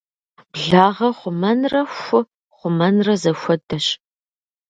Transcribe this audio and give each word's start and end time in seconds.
Благъэ 0.59 1.09
хъумэнрэ 1.17 1.81
ху 1.95 2.19
хъумэнрэ 2.57 3.13
зэхуэдэщ. 3.21 3.85